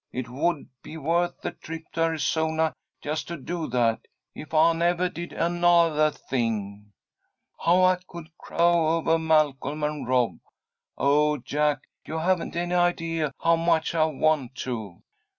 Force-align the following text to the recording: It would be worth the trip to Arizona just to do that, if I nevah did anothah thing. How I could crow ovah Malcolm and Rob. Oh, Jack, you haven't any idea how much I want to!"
It 0.11 0.29
would 0.29 0.67
be 0.81 0.97
worth 0.97 1.39
the 1.41 1.51
trip 1.51 1.83
to 1.93 2.01
Arizona 2.01 2.73
just 3.03 3.27
to 3.27 3.37
do 3.37 3.67
that, 3.67 3.99
if 4.33 4.51
I 4.51 4.73
nevah 4.73 5.09
did 5.09 5.29
anothah 5.31 6.11
thing. 6.27 6.91
How 7.63 7.83
I 7.83 7.97
could 8.07 8.35
crow 8.39 8.97
ovah 8.97 9.19
Malcolm 9.19 9.83
and 9.83 10.07
Rob. 10.07 10.39
Oh, 10.97 11.37
Jack, 11.37 11.83
you 12.03 12.17
haven't 12.17 12.55
any 12.55 12.73
idea 12.73 13.31
how 13.43 13.57
much 13.57 13.93
I 13.93 14.05
want 14.05 14.55
to!" 14.65 15.03